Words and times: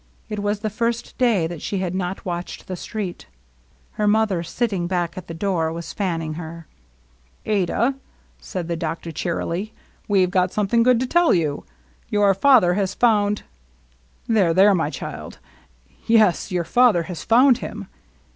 It 0.29 0.39
was 0.39 0.61
the 0.61 0.71
first 0.71 1.15
day 1.19 1.45
that 1.45 1.61
she 1.61 1.77
had 1.77 1.93
not 1.93 2.25
watched 2.25 2.65
the 2.65 2.75
street. 2.75 3.27
Her 3.91 4.07
mother, 4.07 4.41
sitting 4.41 4.87
back 4.87 5.15
at 5.15 5.27
the 5.27 5.33
door, 5.35 5.71
was 5.71 5.93
fanning 5.93 6.33
her." 6.41 6.65
Adah!" 7.45 7.93
said 8.41 8.67
the 8.67 8.75
doctor 8.75 9.11
cheerily." 9.11 9.75
We 10.07 10.25
Ve 10.25 10.31
got 10.31 10.51
something 10.53 10.81
good 10.81 10.99
to 11.01 11.05
tell 11.05 11.35
you. 11.35 11.65
Your 12.09 12.33
father 12.33 12.73
has 12.73 12.95
found— 12.95 13.43
there, 14.27 14.55
there, 14.55 14.73
my 14.73 14.89
child!— 14.89 15.37
yes, 16.07 16.51
your 16.51 16.63
father 16.63 17.03
has 17.03 17.23
found 17.23 17.59
him. 17.59 17.85